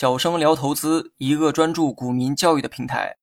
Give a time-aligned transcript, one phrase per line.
[0.00, 3.16] 小生聊投资，一个专注股民教育的平台。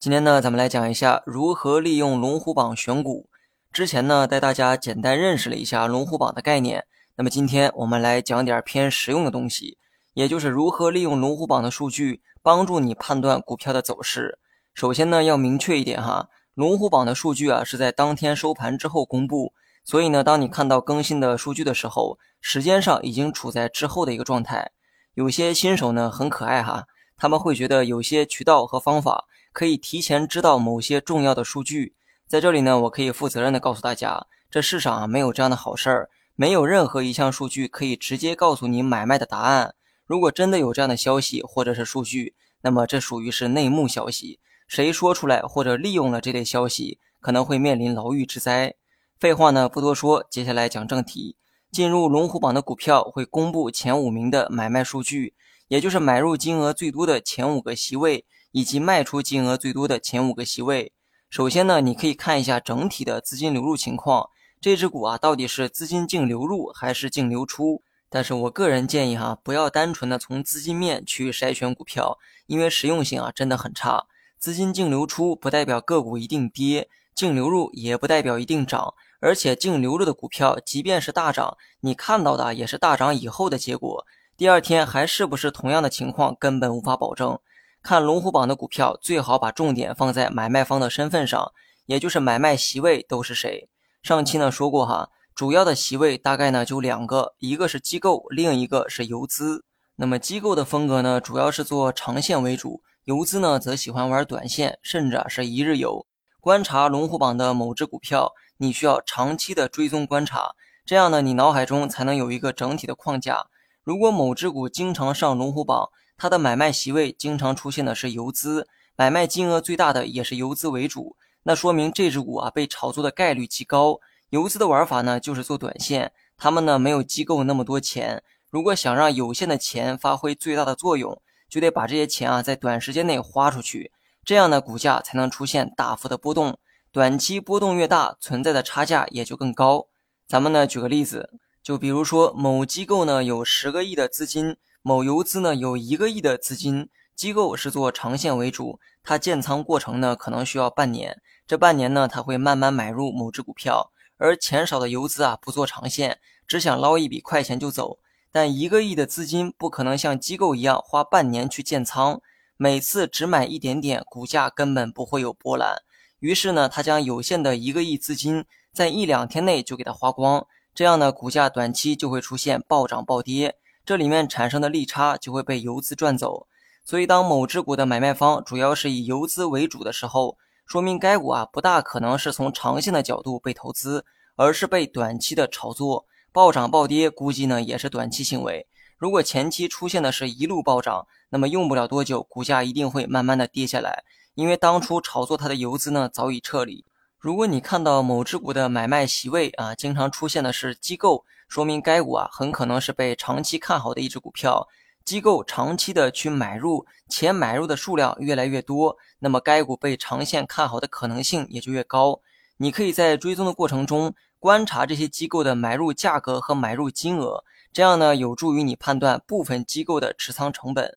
[0.00, 3.30] 今天呢，咱们来讲一下如何利用龙虎榜选股。
[3.70, 6.84] 之前呢，带大家简单认识了一下龙虎榜的概念。
[7.14, 9.78] 那么今天我们来讲点偏实用的东西，
[10.14, 14.40] 也就是如何利用龙虎榜的数据帮助你判断股票的走势。
[14.74, 19.52] 首先呢，要明确一点哈，龙虎榜的数据啊是在当天收盘之后公布，
[19.84, 24.72] 所以呢，当你看到更新的数据的时候，时间上已经处在之后的一个状态。
[25.14, 31.94] 有些新手呢很可爱哈，他们会觉得有些渠道和方法可以提前知道某些重要的数据。
[32.26, 39.74] 在这里呢，我可以负责任的告诉大家，这世上啊没有这样的好事儿，没有任何一项数据可以直接告诉你买卖的答案。
[40.06, 44.38] 如果真的有这样的消息或者是数据，那么这属于是内幕消息，
[44.68, 48.74] 谁说出来或者利用了这类消息，可能会面临牢狱之灾。
[49.18, 51.36] 废话呢不多说，接下来讲正题。
[51.70, 55.34] 进入龙虎榜的股票会公布前五名的买卖数据，
[55.68, 60.92] 也就是买入金额最多的前五个席位，以及卖出金额最多的前五个席位。
[61.28, 67.82] 首先呢，你可以看一下整体的资金流入情况，这只股啊到底是资金净流入还是净流出？
[68.08, 74.06] 但是我个人建议哈，不要单纯的从资金面去筛选股票，因为实用性啊真的很差。
[74.40, 78.94] 资金净流出不代表个股一定跌，净流入也不代表一定涨。
[79.20, 84.06] 而且净流入的股票，即便是大涨，你看到的也是大涨以后的结果。
[84.36, 87.38] 第二天还是不是同样的情况，根本无法保证。
[87.82, 91.52] 看龙虎榜的股票，最好把重点放在买卖方的身份上，
[91.84, 93.68] 也就是买卖席位都是谁。
[94.02, 99.64] 上期呢说过哈，主要的席位大概呢就两个，一个是机构，另一个是游资。
[99.96, 106.06] 那么机构的风格呢，主要是做长线为主，游资呢则喜欢玩短线，甚至啊是一日游。
[106.40, 108.32] 观察龙虎榜的某只股票。
[108.62, 113.46] 你需要长期的追踪观察，这样呢，你脑海中才能有一个整体的框架。
[113.82, 123.98] 如果某只股经常上龙虎榜，它的买卖席位经常出现的是游资，买卖金额最大的也是游资为主，那说明这只股啊被炒作的概率极高。
[124.28, 133.90] 游资的玩法呢，就是做短线，他们呢没有机构那么多钱，如果想让有限的钱发挥最大的作用，就得把这些钱啊在短时间内花出去，
[134.22, 136.58] 这样呢股价才能出现大幅的波动。
[136.92, 139.86] 短期波动越大，存在的差价也就更高。
[140.26, 141.30] 咱们呢举个例子，
[141.62, 146.88] 就比如说某机构呢有十个亿的资金，某游资呢有一个亿的资金。
[147.14, 153.92] 机构是做长线为主，它建仓过程呢可能需要半年，这半年呢它会慢慢买入某只股票。
[154.16, 156.18] 而钱少的游资啊不做长线，
[156.48, 157.98] 只想捞一笔快钱就走。
[158.32, 162.20] 但一个亿的资金不可能像机构一样花半年去建仓，
[162.56, 165.82] 每次只买一点点，股价根本不会有波澜。
[166.20, 176.46] 于是呢，他将有限的一个亿资金在一两天内就给它花光，这样呢，股价短期就会出现暴涨暴跌，这里面产生的利差就会被游资赚走。
[176.84, 180.36] 所以，当某只股的买卖方主要是以游资为主的时候，
[180.66, 184.04] 说明该股啊不大可能是从长线的角度被投资，
[184.36, 188.66] 而是被短期的炒作，暴涨暴跌估计呢也是短期行为。
[188.98, 194.04] 如果前期出现的是一路暴涨，那么用不了多久，股价一定会慢慢的跌下来。
[194.34, 196.84] 因为当初炒作它的游资呢早已撤离。
[197.18, 204.66] 如果你看到某只股的买卖席位啊，经常出现的是机构，说明该股啊很可能是被长期看好的一只股票。
[205.04, 212.20] 机构长期的去买入，且买入的数量越来越多，那么该股被长线看好的可能性也就越高。
[212.58, 217.42] 你可以在追踪的过程中观察这些机构的买入价格和买入金额，
[217.72, 220.96] 这样呢有助于你判断部分机构的持仓成本。